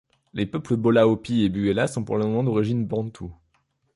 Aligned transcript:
Les 0.33 0.47
peuples 0.47 0.77
Bolaopi 0.77 1.41
et 1.43 1.49
Buela 1.49 1.85
sont 1.85 2.03
probablement 2.03 2.43
d'origine 2.43 2.87
Bantou. 2.87 3.31